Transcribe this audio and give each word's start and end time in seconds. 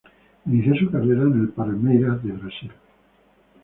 Inició 0.47 0.73
su 0.77 0.89
carrera 0.91 1.21
en 1.21 1.33
el 1.41 1.49
Palmeiras 1.49 2.17
en 2.23 2.39
Brasil. 2.39 2.71